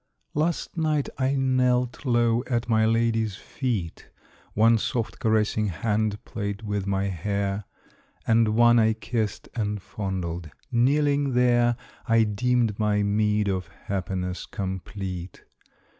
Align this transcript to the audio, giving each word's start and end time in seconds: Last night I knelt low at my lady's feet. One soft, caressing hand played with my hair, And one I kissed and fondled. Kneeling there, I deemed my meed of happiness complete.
Last 0.33 0.75
night 0.77 1.09
I 1.19 1.35
knelt 1.35 2.05
low 2.07 2.43
at 2.47 2.67
my 2.67 2.87
lady's 2.87 3.35
feet. 3.35 4.09
One 4.55 4.79
soft, 4.79 5.19
caressing 5.19 5.67
hand 5.67 6.25
played 6.25 6.63
with 6.63 6.87
my 6.87 7.03
hair, 7.03 7.65
And 8.25 8.47
one 8.55 8.79
I 8.79 8.93
kissed 8.93 9.47
and 9.53 9.79
fondled. 9.79 10.49
Kneeling 10.71 11.33
there, 11.33 11.75
I 12.07 12.23
deemed 12.23 12.79
my 12.79 13.03
meed 13.03 13.47
of 13.47 13.67
happiness 13.67 14.47
complete. 14.47 15.43